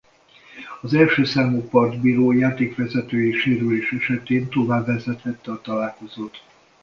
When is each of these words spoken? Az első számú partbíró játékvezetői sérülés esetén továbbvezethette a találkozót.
Az 0.81 0.93
első 0.93 1.23
számú 1.25 1.67
partbíró 1.69 2.31
játékvezetői 2.31 3.31
sérülés 3.33 3.91
esetén 3.91 4.49
továbbvezethette 4.49 5.51
a 5.51 5.61
találkozót. 5.61 6.43